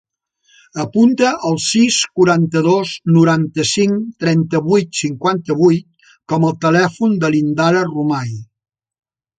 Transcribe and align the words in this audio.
Apunta 0.83 1.33
el 1.49 1.59
sis, 1.65 1.97
quaranta-dos, 2.19 2.93
noranta-cinc, 3.19 4.01
trenta-vuit, 4.25 4.91
cinquanta-vuit 5.03 6.11
com 6.35 6.51
a 6.51 6.55
telèfon 6.67 7.17
de 7.25 7.33
l'Indara 7.37 7.87
Romay. 7.95 8.39